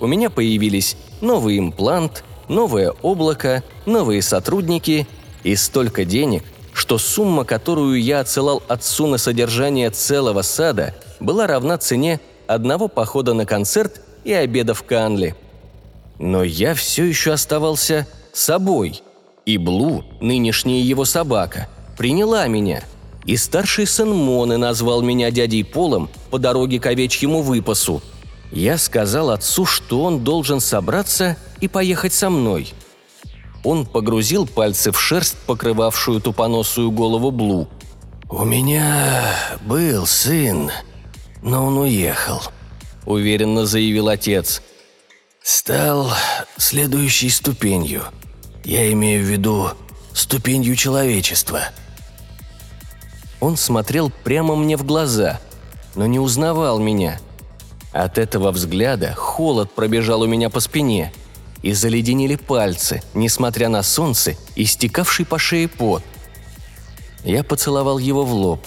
У 0.01 0.07
меня 0.07 0.31
появились 0.31 0.97
новый 1.23 1.59
имплант, 1.59 2.25
новое 2.49 2.91
облако, 3.01 3.63
новые 3.87 4.21
сотрудники 4.21 5.07
и 5.43 5.57
столько 5.57 6.05
денег, 6.05 6.45
что 6.75 6.99
сумма, 6.99 7.45
которую 7.45 8.03
я 8.03 8.21
отсылал 8.21 8.63
отцу 8.69 9.07
на 9.07 9.17
содержание 9.17 9.89
целого 9.89 10.43
сада, 10.43 10.95
была 11.21 11.47
равна 11.47 11.79
цене 11.79 12.21
одного 12.47 12.89
похода 12.89 13.33
на 13.33 13.47
концерт 13.47 14.03
и 14.25 14.33
обеда 14.35 14.75
в 14.75 14.83
Канли. 14.83 15.35
Но 16.19 16.43
я 16.43 16.75
все 16.75 17.05
еще 17.05 17.33
оставался 17.33 18.07
собой, 18.35 19.01
и 19.47 19.57
Блу, 19.57 20.05
нынешняя 20.21 20.83
его 20.83 21.07
собака, 21.07 21.69
приняла 21.97 22.47
меня– 22.49 22.85
и 23.25 23.37
старший 23.37 23.87
сын 23.87 24.11
Моны 24.11 24.57
назвал 24.57 25.03
меня 25.03 25.31
дядей 25.31 25.65
Полом 25.65 26.09
по 26.31 26.39
дороге 26.39 26.81
к 26.81 26.87
овечьему 26.87 27.43
выпасу. 27.43 28.03
Я 28.53 28.77
сказал 28.77 29.31
отцу, 29.31 29.65
что 29.65 30.05
он 30.05 30.25
должен 30.25 30.61
собраться 30.61 31.39
и 31.61 31.69
поехать 31.69 32.13
со 32.13 32.29
мной. 32.29 32.75
Он 33.65 33.87
погрузил 33.87 34.47
пальцы 34.47 34.93
в 34.93 35.01
шерсть, 35.01 35.39
покрывавшую 35.47 36.21
тупоносую 36.21 36.91
голову 36.91 37.31
Блу. 37.31 37.69
«У 38.29 38.45
меня 38.45 39.35
был 39.63 40.07
сын, 40.07 40.71
но 41.43 41.67
он 41.67 41.79
уехал»,— 41.79 42.43
уверенно 43.07 43.65
заявил 43.65 44.09
отец. 44.09 44.63
«Стал 45.43 46.13
следующей 46.59 47.31
ступенью. 47.31 48.03
Я 48.65 48.93
имею 48.93 49.25
в 49.25 49.29
виду 49.29 49.71
ступенью 50.13 50.77
человечества». 50.77 51.61
Он 53.41 53.57
смотрел 53.57 54.13
прямо 54.25 54.57
мне 54.57 54.77
в 54.77 54.85
глаза, 54.85 55.41
но 55.95 56.07
не 56.07 56.19
узнавал 56.19 56.79
меня. 56.79 57.19
От 57.93 58.19
этого 58.19 58.51
взгляда 58.53 59.15
холод 59.15 59.71
пробежал 59.73 60.23
у 60.23 60.27
меня 60.27 60.51
по 60.51 60.61
спине, 60.61 61.13
и 61.63 61.73
заледенели 61.73 62.37
пальцы, 62.37 63.03
несмотря 63.15 63.69
на 63.69 63.83
солнце 63.83 64.35
и 64.57 64.65
стекавший 64.65 65.25
по 65.27 65.39
шее 65.39 65.69
пот. 65.69 66.03
Я 67.25 67.45
поцеловал 67.45 67.99
его 67.99 68.25
в 68.25 68.33
лоб. 68.33 68.67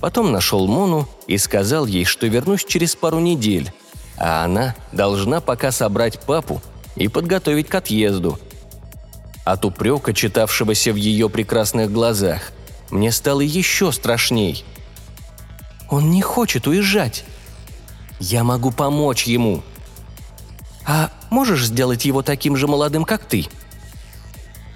Потом 0.00 0.32
нашел 0.32 0.66
Мону 0.66 1.08
и 1.26 1.36
сказал 1.38 1.86
ей, 1.86 2.04
что 2.04 2.26
вернусь 2.26 2.64
через 2.64 2.96
пару 2.96 3.18
недель, 3.18 3.70
а 4.16 4.44
она 4.44 4.74
должна 4.92 5.40
пока 5.40 5.70
собрать 5.70 6.20
папу 6.20 6.62
и 6.96 7.08
подготовить 7.08 7.68
к 7.68 7.74
отъезду. 7.74 8.38
От 9.44 9.64
упрека, 9.64 10.14
читавшегося 10.14 10.92
в 10.92 10.96
ее 10.96 11.28
прекрасных 11.28 11.92
глазах– 11.92 12.52
мне 12.92 13.10
стало 13.10 13.40
еще 13.40 13.90
страшней. 13.90 14.66
Он 15.88 16.10
не 16.10 16.20
хочет 16.20 16.66
уезжать. 16.66 17.24
Я 18.22 18.44
могу 18.44 18.70
помочь 18.70 19.24
ему. 19.24 19.62
А 20.86 21.10
можешь 21.30 21.66
сделать 21.66 22.04
его 22.04 22.22
таким 22.22 22.56
же 22.56 22.68
молодым, 22.68 23.04
как 23.04 23.24
ты?» 23.24 23.46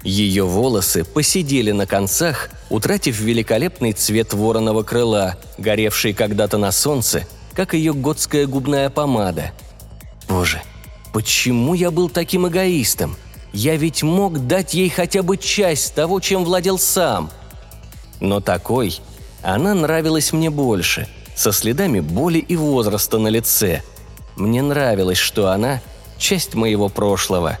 Ее 0.03 0.43
волосы 0.43 1.05
посидели 1.05 1.71
на 1.71 1.87
концах, 1.87 2.49
утратив 2.69 3.19
великолепный 3.21 3.93
цвет 3.93 4.33
вороного 4.33 4.83
крыла, 4.83 5.37
горевший 5.57 6.13
когда-то 6.13 6.57
на 6.57 6.73
солнце, 6.73 7.25
как 7.53 7.73
ее 7.73 7.93
готская 7.93 8.47
губная 8.47 8.89
помада. 8.89 9.53
Боже, 10.27 10.61
почему 11.13 11.73
я 11.73 11.89
был 11.89 12.09
таким 12.09 12.47
эгоистом? 12.47 13.15
Я 13.53 13.77
ведь 13.77 14.03
мог 14.03 14.45
дать 14.45 14.73
ей 14.73 14.89
хотя 14.89 15.23
бы 15.23 15.37
часть 15.37 15.95
того, 15.95 16.19
чем 16.19 16.43
владел 16.43 16.77
сам– 16.77 17.31
но 18.19 18.39
такой 18.39 18.99
она 19.43 19.73
нравилась 19.73 20.33
мне 20.33 20.49
больше, 20.49 21.07
со 21.37 21.51
следами 21.51 21.99
боли 21.99 22.39
и 22.39 22.55
возраста 22.55 23.19
на 23.19 23.27
лице. 23.27 23.83
Мне 24.35 24.63
нравилось, 24.63 25.19
что 25.19 25.51
она– 25.51 25.81
часть 26.17 26.55
моего 26.55 26.89
прошлого. 26.89 27.59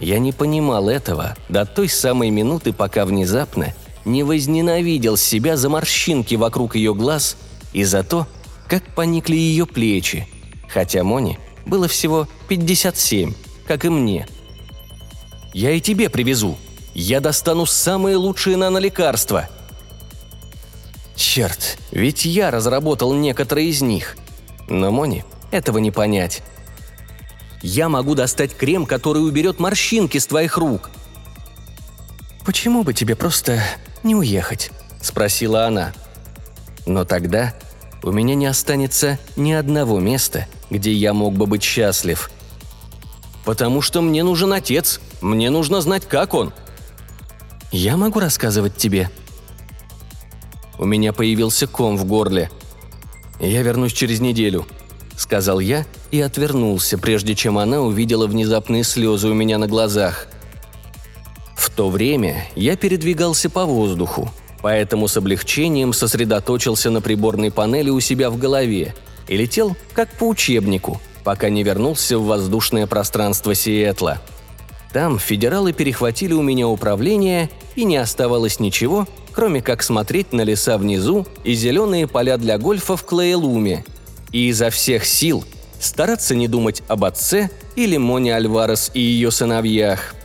Я 0.00 0.18
не 0.18 0.32
понимал 0.32 0.88
этого 0.88 1.36
до 1.50 1.66
той 1.66 1.90
самой 1.90 2.30
минуты, 2.30 2.72
пока 2.72 3.04
внезапно 3.04 3.74
не 4.06 4.22
возненавидел 4.22 5.18
себя 5.18 5.56
за 5.58 5.68
морщинки 5.68 6.34
вокруг 6.34 6.74
ее 6.74 6.94
глаз 6.94 7.36
и 7.74 7.84
за 7.84 8.02
то, 8.02 8.26
как 8.68 8.82
поникли 8.94 9.36
ее 9.36 9.66
плечи, 9.66 10.26
хотя 10.66 11.04
Моне 11.04 11.38
было 11.66 11.88
всего 11.88 12.26
57, 12.48 13.34
как 13.68 13.84
и 13.84 13.90
мне. 13.90 14.26
Я 15.52 15.72
и 15.72 15.80
тебе 15.80 16.08
привезу. 16.08 16.56
Я 16.94 17.20
достану 17.20 17.66
самые 17.66 18.16
лучшие 18.16 18.56
нанолекарства». 18.56 19.48
Черт, 21.22 21.78
ведь 21.92 22.24
я 22.24 22.50
разработал 22.50 23.14
некоторые 23.14 23.68
из 23.68 23.80
них. 23.80 24.16
Но 24.68 24.90
Мони 24.90 25.24
этого 25.52 25.78
не 25.78 25.92
понять. 25.92 26.42
Я 27.62 27.88
могу 27.88 28.16
достать 28.16 28.56
крем, 28.56 28.86
который 28.86 29.24
уберет 29.24 29.60
морщинки 29.60 30.18
с 30.18 30.26
твоих 30.26 30.58
рук. 30.58 30.90
«Почему 32.44 32.82
бы 32.82 32.92
тебе 32.92 33.14
просто 33.14 33.62
не 34.02 34.16
уехать?»– 34.16 34.72
спросила 35.00 35.64
она. 35.64 35.92
Но 36.86 37.04
тогда 37.04 37.54
у 38.02 38.10
меня 38.10 38.34
не 38.34 38.46
останется 38.46 39.20
ни 39.36 39.52
одного 39.52 40.00
места, 40.00 40.48
где 40.70 40.92
я 40.92 41.14
мог 41.14 41.34
бы 41.34 41.46
быть 41.46 41.62
счастлив. 41.62 42.32
Потому 43.44 43.80
что 43.80 44.02
мне 44.02 44.24
нужен 44.24 44.52
отец, 44.52 45.00
мне 45.20 45.50
нужно 45.50 45.82
знать, 45.82 46.04
как 46.04 46.34
он. 46.34 46.52
Я 47.70 47.96
могу 47.96 48.18
рассказывать 48.18 48.76
тебе. 48.76 49.08
У 50.82 50.84
меня 50.84 51.12
появился 51.12 51.68
ком 51.68 51.96
в 51.96 52.04
горле. 52.04 52.50
Я 53.38 53.62
вернусь 53.62 53.92
через 53.92 54.18
неделю, 54.18 54.66
сказал 55.16 55.60
я 55.60 55.86
и 56.10 56.20
отвернулся, 56.20 56.98
прежде 56.98 57.36
чем 57.36 57.58
она 57.58 57.80
увидела 57.80 58.26
внезапные 58.26 58.82
слезы 58.82 59.28
у 59.28 59.32
меня 59.32 59.58
на 59.58 59.68
глазах. 59.68 60.26
В 61.54 61.70
то 61.70 61.88
время 61.88 62.48
я 62.56 62.76
передвигался 62.76 63.48
по 63.48 63.64
воздуху, 63.64 64.32
поэтому 64.60 65.06
с 65.06 65.16
облегчением 65.16 65.92
сосредоточился 65.92 66.90
на 66.90 67.00
приборной 67.00 67.52
панели 67.52 67.90
у 67.90 68.00
себя 68.00 68.28
в 68.28 68.36
голове 68.36 68.96
и 69.28 69.36
летел 69.36 69.76
как 69.92 70.12
по 70.18 70.24
учебнику, 70.24 71.00
пока 71.22 71.48
не 71.48 71.62
вернулся 71.62 72.18
в 72.18 72.24
воздушное 72.24 72.88
пространство 72.88 73.54
Сиэтла. 73.54 74.20
Там 74.92 75.20
федералы 75.20 75.72
перехватили 75.72 76.32
у 76.32 76.42
меня 76.42 76.66
управление, 76.66 77.50
и 77.76 77.84
не 77.84 77.96
оставалось 77.96 78.60
ничего, 78.60 79.06
кроме 79.32 79.62
как 79.62 79.82
смотреть 79.82 80.32
на 80.32 80.42
леса 80.42 80.78
внизу 80.78 81.26
и 81.44 81.54
зеленые 81.54 82.06
поля 82.06 82.36
для 82.36 82.58
гольфа 82.58 82.96
в 82.96 83.04
Клейлуме, 83.04 83.84
и 84.30 84.48
изо 84.48 84.70
всех 84.70 85.04
сил 85.04 85.44
стараться 85.80 86.34
не 86.34 86.48
думать 86.48 86.82
об 86.88 87.04
отце 87.04 87.50
или 87.76 87.96
Моне 87.96 88.34
Альварес 88.34 88.90
и 88.94 89.00
ее 89.00 89.30
сыновьях– 89.30 90.14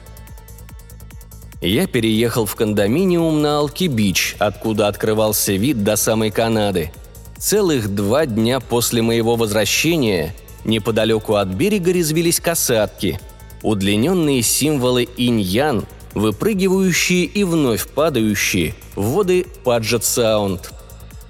я 1.62 1.88
переехал 1.88 2.46
в 2.46 2.56
кондоминиум 2.56 3.42
на 3.42 3.60
Алки-Бич, 3.60 4.36
откуда 4.38 4.88
открывался 4.88 5.54
вид 5.54 5.84
до 5.84 5.96
самой 5.96 6.30
Канады. 6.30 6.92
Целых 7.40 7.94
два 7.94 8.26
дня 8.28 8.60
после 8.60 9.02
моего 9.02 9.36
возвращения 9.36 10.36
неподалеку 10.66 11.36
от 11.36 11.48
берега 11.48 11.92
резвились 11.92 12.40
касатки, 12.40 13.20
удлиненные 13.64 14.44
символы 14.44 15.08
инь-ян, 15.18 15.86
выпрыгивающие 16.18 17.26
и 17.26 17.44
вновь 17.44 17.88
падающие 17.88 18.76
в 18.96 19.12
воды 19.12 19.46
Паджет 19.64 20.04
Саунд. 20.04 20.72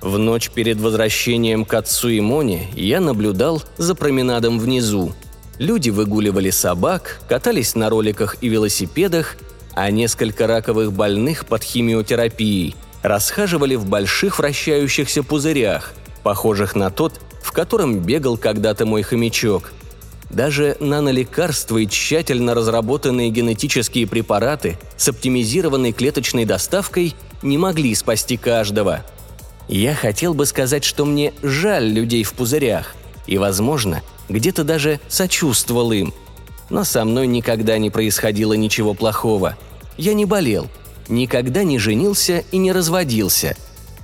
В 0.01 0.17
ночь 0.17 0.49
перед 0.49 0.79
возвращением 0.79 1.65
к 1.65 1.73
отцу 1.73 2.09
и 2.09 2.21
Моне 2.21 2.67
я 2.75 3.01
наблюдал 3.01 3.63
за 3.77 3.95
променадом 3.95 4.59
внизу. 4.59 5.13
Люди 5.57 5.89
выгуливали 5.89 6.51
собак, 6.51 7.19
катались 7.27 7.75
на 7.75 7.89
роликах 7.89 8.37
и 8.41 8.49
велосипедах– 8.49 9.37
а 9.77 9.91
несколько 9.91 10.47
раковых 10.47 10.91
больных 10.91 11.45
под 11.45 11.61
химиотерапией 11.61 12.75
расхаживали 13.03 13.75
в 13.75 13.85
больших 13.85 14.39
вращающихся 14.39 15.21
пузырях, 15.21 15.93
похожих 16.23 16.75
на 16.75 16.89
тот, 16.89 17.21
в 17.43 17.51
котором 17.51 17.99
бегал 17.99 18.37
когда-то 18.37 18.87
мой 18.87 19.03
хомячок. 19.03 19.71
Даже 20.29 20.75
нанолекарства 20.79 21.77
и 21.77 21.87
тщательно 21.87 22.53
разработанные 22.53 23.29
генетические 23.29 24.07
препараты 24.07 24.77
с 24.97 25.07
оптимизированной 25.07 25.93
клеточной 25.93 26.45
доставкой 26.45 27.15
не 27.41 27.57
могли 27.57 27.95
спасти 27.95 28.35
каждого. 28.35 29.05
Я 29.67 29.95
хотел 29.95 30.33
бы 30.33 30.45
сказать, 30.45 30.83
что 30.83 31.05
мне 31.05 31.33
жаль 31.41 31.87
людей 31.87 32.23
в 32.23 32.33
пузырях, 32.33 32.95
и, 33.25 33.37
возможно, 33.37 34.01
где-то 34.29 34.63
даже 34.63 34.99
сочувствовал 35.07 35.91
им. 35.91 36.13
Но 36.69 36.83
со 36.83 37.05
мной 37.05 37.27
никогда 37.27 37.77
не 37.77 37.89
происходило 37.89 38.53
ничего 38.53 38.93
плохого– 38.93 39.57
я 39.97 40.13
не 40.13 40.25
болел, 40.25 40.67
никогда 41.09 41.63
не 41.63 41.79
женился 41.79 42.43
и 42.51 42.57
не 42.57 42.71
разводился. 42.71 43.57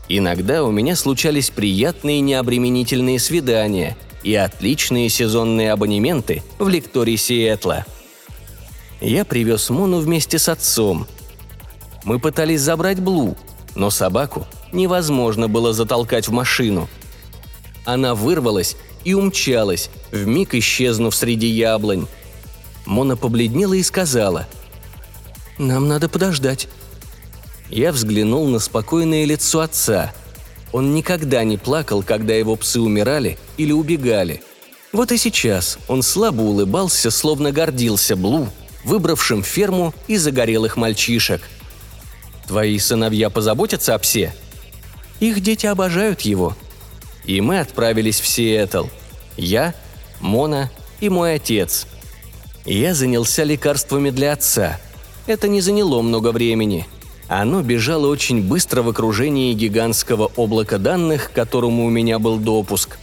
Иногда 0.10 0.64
у 0.64 0.72
меня 0.72 0.96
случались 0.96 1.52
приятные 1.52 2.20
необременительные 2.20 3.20
свидания 3.20 3.96
и 4.24 4.36
отличные 4.36 5.10
сезонные 5.10 5.72
абонементы 5.72 6.44
в 6.60 6.68
лектории 6.68 7.16
Сиэтла. 7.16 7.86
Я 9.02 9.26
привез 9.26 9.70
Мону 9.70 10.00
вместе 10.00 10.40
с 10.40 10.50
отцом. 10.50 11.08
Мы 12.04 12.20
пытались 12.20 12.62
забрать 12.62 13.00
Блу, 13.00 13.36
но 13.76 13.90
собаку 13.90 14.46
невозможно 14.72 15.48
было 15.48 15.74
затолкать 15.74 16.28
в 16.28 16.32
машину. 16.32 16.90
Она 17.86 18.16
вырвалась 18.16 18.78
и 19.04 19.14
умчалась, 19.14 19.90
вмиг 20.12 20.56
исчезнув 20.56 21.14
среди 21.14 21.48
яблонь. 21.48 22.08
Мона 22.86 23.18
побледнела 23.18 23.74
и 23.74 23.84
сказала– 23.84 24.48
нам 25.58 25.88
надо 25.88 26.10
подождать». 26.10 26.68
Я 27.70 27.92
взглянул 27.92 28.48
на 28.48 28.60
спокойное 28.60 29.26
лицо 29.26 29.62
отца. 29.62 30.14
Он 30.74 30.94
никогда 30.94 31.46
не 31.46 31.58
плакал, 31.58 32.04
когда 32.04 32.34
его 32.34 32.58
псы 32.58 32.82
умирали 32.82 33.38
или 33.56 33.72
убегали. 33.72 34.44
Вот 34.92 35.14
и 35.14 35.18
сейчас 35.18 35.78
он 35.88 36.02
слабо 36.02 36.42
улыбался, 36.42 37.12
словно 37.12 37.54
гордился 37.54 38.18
Блу, 38.18 38.50
выбравшим 38.84 39.44
ферму 39.44 39.94
и 40.08 40.18
загорелых 40.18 40.76
мальчишек. 40.76 41.42
«Твои 42.48 42.78
сыновья 42.78 43.30
позаботятся 43.30 43.96
о 43.96 44.00
псе?» 44.00 44.36
«Их 45.22 45.40
дети 45.40 45.66
обожают 45.66 46.22
его». 46.22 46.58
И 47.24 47.40
мы 47.40 47.62
отправились 47.62 48.20
в 48.20 48.28
Сиэтл. 48.28 48.88
Я, 49.38 49.74
Мона 50.20 50.70
и 51.00 51.08
мой 51.08 51.36
отец. 51.36 51.88
Я 52.66 52.94
занялся 52.94 53.46
лекарствами 53.46 54.10
для 54.10 54.34
отца– 54.34 54.78
это 55.26 55.48
не 55.48 55.62
заняло 55.62 56.02
много 56.02 56.32
времени. 56.32 56.86
Оно 57.28 57.62
бежало 57.62 58.08
очень 58.08 58.42
быстро 58.42 58.82
в 58.82 58.90
окружении 58.90 59.54
гигантского 59.54 60.32
облака 60.36 60.78
данных, 60.78 61.32
к 61.32 61.34
которому 61.34 61.86
у 61.86 61.90
меня 61.90 62.20
был 62.20 62.38
допуск. 62.38 62.98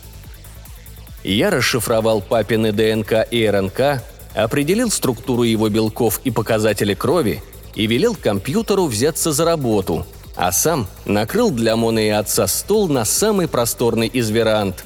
Я 1.24 1.50
расшифровал 1.50 2.20
папины 2.20 2.72
ДНК 2.72 3.26
и 3.30 3.46
РНК, 3.46 4.02
определил 4.34 4.90
структуру 4.90 5.42
его 5.42 5.68
белков 5.68 6.20
и 6.24 6.30
показатели 6.30 6.94
крови 6.94 7.42
и 7.74 7.86
велел 7.86 8.14
компьютеру 8.14 8.86
взяться 8.86 9.32
за 9.32 9.44
работу, 9.44 10.06
а 10.36 10.52
сам 10.52 10.86
накрыл 11.04 11.50
для 11.50 11.76
Моны 11.76 12.08
и 12.08 12.10
отца 12.10 12.46
стол 12.46 12.88
на 12.88 13.04
самый 13.04 13.48
просторный 13.48 14.06
из 14.06 14.30
веранд. 14.30 14.84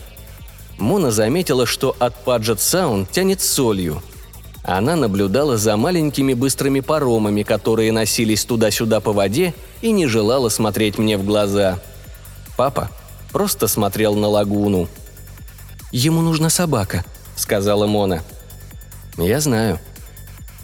Мона 0.78 1.10
заметила, 1.10 1.66
что 1.66 1.94
от 1.98 2.24
Паджет 2.24 2.60
Саунд 2.60 3.10
тянет 3.10 3.40
солью– 3.40 4.02
она 4.64 4.96
наблюдала 4.96 5.58
за 5.58 5.76
маленькими 5.76 6.32
быстрыми 6.32 6.80
паромами, 6.80 7.42
которые 7.42 7.92
носились 7.92 8.46
туда-сюда 8.46 9.00
по 9.00 9.12
воде, 9.12 9.52
и 9.82 9.92
не 9.92 10.06
желала 10.06 10.48
смотреть 10.48 10.96
мне 10.96 11.18
в 11.18 11.24
глаза. 11.24 11.80
Папа 12.56 12.90
просто 13.30 13.68
смотрел 13.68 14.14
на 14.14 14.26
лагуну. 14.26 14.88
«Ему 15.92 16.22
нужна 16.22 16.48
собака»,— 16.48 17.04
сказала 17.36 17.86
Мона. 17.86 18.24
«Я 19.18 19.40
знаю». 19.40 19.78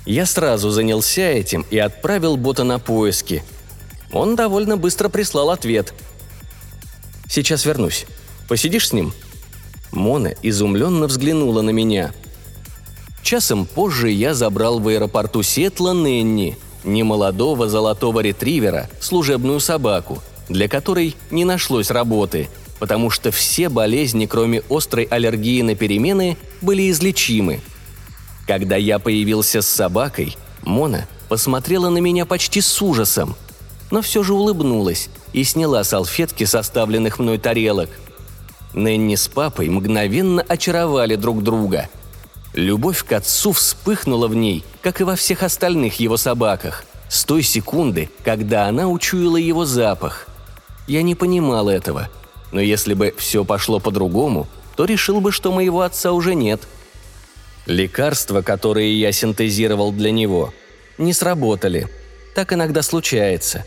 Я 0.06 0.24
сразу 0.24 0.70
занялся 0.70 1.20
этим 1.20 1.66
и 1.70 1.76
отправил 1.76 2.38
бота 2.38 2.64
на 2.64 2.78
поиски. 2.78 3.44
Он 4.12 4.34
довольно 4.34 4.78
быстро 4.78 5.10
прислал 5.10 5.50
ответ. 5.50 5.92
«Сейчас 7.28 7.66
вернусь. 7.66 8.06
Посидишь 8.48 8.88
с 8.88 8.92
ним?» 8.94 9.12
Мона 9.92 10.32
изумленно 10.42 11.06
взглянула 11.06 11.60
на 11.60 11.70
меня— 11.70 12.12
Часом 13.30 13.64
позже 13.64 14.10
я 14.10 14.34
забрал 14.34 14.80
в 14.80 14.88
аэропорту 14.88 15.44
Сетла 15.44 15.94
Ненни, 15.94 16.58
немолодого 16.82 17.68
золотого 17.68 18.18
ретривера, 18.18 18.90
служебную 19.00 19.60
собаку, 19.60 20.20
для 20.48 20.66
которой 20.66 21.14
не 21.30 21.44
нашлось 21.44 21.92
работы, 21.92 22.48
потому 22.80 23.08
что 23.08 23.30
все 23.30 23.68
болезни, 23.68 24.26
кроме 24.26 24.64
острой 24.68 25.04
аллергии 25.04 25.62
на 25.62 25.76
перемены, 25.76 26.38
были 26.60 26.90
излечимы. 26.90 27.60
Когда 28.48 28.74
я 28.74 28.98
появился 28.98 29.62
с 29.62 29.68
собакой, 29.68 30.36
Мона 30.62 31.06
посмотрела 31.28 31.88
на 31.88 31.98
меня 31.98 32.26
почти 32.26 32.60
с 32.60 32.82
ужасом, 32.82 33.36
но 33.92 34.02
все 34.02 34.24
же 34.24 34.34
улыбнулась 34.34 35.08
и 35.32 35.44
сняла 35.44 35.84
салфетки 35.84 36.42
составленных 36.42 37.20
мной 37.20 37.38
тарелок. 37.38 37.90
Ненни 38.74 39.14
с 39.14 39.28
папой 39.28 39.68
мгновенно 39.68 40.42
очаровали 40.42 41.14
друг 41.14 41.44
друга– 41.44 41.88
Любовь 42.54 43.04
к 43.04 43.12
отцу 43.12 43.52
вспыхнула 43.52 44.26
в 44.26 44.34
ней, 44.34 44.64
как 44.82 45.00
и 45.00 45.04
во 45.04 45.14
всех 45.14 45.42
остальных 45.42 46.00
его 46.00 46.16
собаках, 46.16 46.84
с 47.08 47.24
той 47.24 47.42
секунды, 47.42 48.10
когда 48.24 48.66
она 48.66 48.88
учуяла 48.88 49.36
его 49.36 49.64
запах. 49.64 50.26
Я 50.88 51.02
не 51.02 51.14
понимал 51.14 51.68
этого, 51.68 52.08
но 52.50 52.60
если 52.60 52.94
бы 52.94 53.14
все 53.16 53.44
пошло 53.44 53.78
по-другому, 53.78 54.48
то 54.76 54.84
решил 54.84 55.20
бы, 55.20 55.30
что 55.30 55.52
моего 55.52 55.82
отца 55.82 56.12
уже 56.12 56.34
нет. 56.34 56.62
Лекарства, 57.66 58.42
которые 58.42 58.98
я 58.98 59.12
синтезировал 59.12 59.92
для 59.92 60.10
него, 60.10 60.52
не 60.98 61.12
сработали. 61.12 61.88
Так 62.34 62.52
иногда 62.52 62.82
случается. 62.82 63.64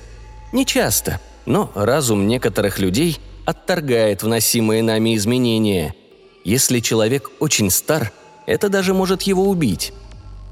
Не 0.51 0.65
часто, 0.65 1.21
но 1.45 1.71
разум 1.75 2.27
некоторых 2.27 2.79
людей 2.79 3.19
отторгает 3.45 4.23
вносимые 4.23 4.83
нами 4.83 5.15
изменения. 5.15 5.95
Если 6.43 6.79
человек 6.79 7.29
очень 7.39 7.69
стар, 7.69 8.11
это 8.45 8.69
даже 8.69 8.93
может 8.93 9.23
его 9.23 9.49
убить. 9.49 9.93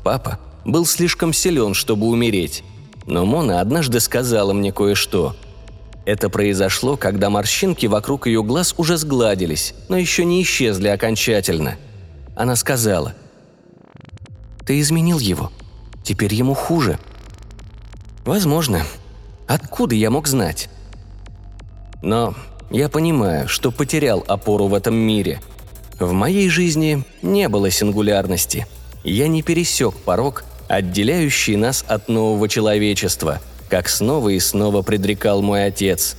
Папа 0.03 0.39
был 0.65 0.85
слишком 0.85 1.33
силен, 1.33 1.73
чтобы 1.73 2.07
умереть. 2.07 2.63
Но 3.05 3.25
Мона 3.25 3.61
однажды 3.61 3.99
сказала 3.99 4.53
мне 4.53 4.71
кое-что. 4.71 5.35
Это 6.05 6.29
произошло, 6.29 6.97
когда 6.97 7.29
морщинки 7.29 7.85
вокруг 7.85 8.27
ее 8.27 8.43
глаз 8.43 8.73
уже 8.77 8.97
сгладились, 8.97 9.73
но 9.87 9.97
еще 9.97 10.25
не 10.25 10.41
исчезли 10.41 10.87
окончательно. 10.87 11.77
Она 12.35 12.55
сказала, 12.55 13.13
«Ты 14.65 14.79
изменил 14.79 15.19
его. 15.19 15.51
Теперь 16.03 16.33
ему 16.33 16.53
хуже». 16.53 16.97
«Возможно. 18.25 18.83
Откуда 19.47 19.95
я 19.95 20.09
мог 20.09 20.27
знать?» 20.27 20.69
Но 22.01 22.33
я 22.71 22.89
понимаю, 22.89 23.47
что 23.47 23.71
потерял 23.71 24.23
опору 24.27 24.67
в 24.67 24.73
этом 24.73 24.95
мире. 24.95 25.39
В 26.01 26.13
моей 26.13 26.49
жизни 26.49 27.03
не 27.21 27.47
было 27.47 27.69
сингулярности. 27.69 28.65
Я 29.03 29.27
не 29.27 29.43
пересек 29.43 29.93
порог, 29.93 30.45
отделяющий 30.67 31.55
нас 31.57 31.85
от 31.87 32.09
нового 32.09 32.49
человечества, 32.49 33.39
как 33.69 33.87
снова 33.87 34.29
и 34.29 34.39
снова 34.39 34.81
предрекал 34.81 35.43
мой 35.43 35.63
отец. 35.63 36.15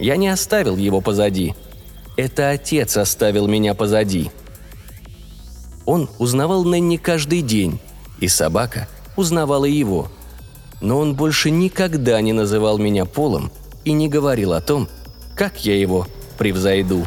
Я 0.00 0.16
не 0.16 0.26
оставил 0.26 0.76
его 0.76 1.00
позади. 1.00 1.54
Это 2.16 2.50
отец 2.50 2.96
оставил 2.96 3.46
меня 3.46 3.74
позади. 3.74 4.32
Он 5.86 6.10
узнавал 6.18 6.64
Нэнни 6.64 6.96
каждый 6.96 7.42
день, 7.42 7.78
и 8.18 8.26
собака 8.26 8.88
узнавала 9.14 9.66
его. 9.66 10.10
Но 10.80 10.98
он 10.98 11.14
больше 11.14 11.50
никогда 11.50 12.20
не 12.20 12.32
называл 12.32 12.78
меня 12.78 13.04
Полом 13.04 13.52
и 13.84 13.92
не 13.92 14.08
говорил 14.08 14.54
о 14.54 14.60
том, 14.60 14.88
как 15.36 15.64
я 15.64 15.78
его 15.78 16.08
превзойду. 16.36 17.06